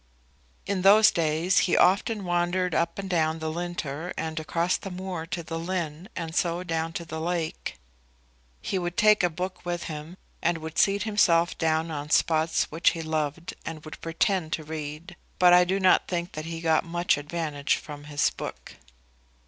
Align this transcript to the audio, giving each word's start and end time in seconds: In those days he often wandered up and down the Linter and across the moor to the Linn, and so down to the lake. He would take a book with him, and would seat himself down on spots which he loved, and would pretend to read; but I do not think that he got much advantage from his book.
In 0.65 0.81
those 0.81 1.11
days 1.11 1.59
he 1.69 1.77
often 1.77 2.23
wandered 2.25 2.73
up 2.73 2.97
and 2.97 3.07
down 3.07 3.37
the 3.37 3.51
Linter 3.51 4.15
and 4.17 4.39
across 4.39 4.75
the 4.75 4.89
moor 4.89 5.27
to 5.27 5.43
the 5.43 5.59
Linn, 5.59 6.09
and 6.15 6.33
so 6.35 6.63
down 6.63 6.91
to 6.93 7.05
the 7.05 7.21
lake. 7.21 7.77
He 8.61 8.79
would 8.79 8.97
take 8.97 9.21
a 9.21 9.29
book 9.29 9.63
with 9.63 9.83
him, 9.83 10.17
and 10.41 10.57
would 10.57 10.79
seat 10.79 11.03
himself 11.03 11.55
down 11.59 11.91
on 11.91 12.09
spots 12.09 12.63
which 12.71 12.93
he 12.93 13.03
loved, 13.03 13.53
and 13.63 13.85
would 13.85 14.01
pretend 14.01 14.53
to 14.53 14.63
read; 14.63 15.15
but 15.37 15.53
I 15.53 15.65
do 15.65 15.79
not 15.79 16.07
think 16.07 16.31
that 16.31 16.45
he 16.45 16.61
got 16.61 16.83
much 16.83 17.15
advantage 17.15 17.75
from 17.75 18.05
his 18.05 18.31
book. 18.31 18.77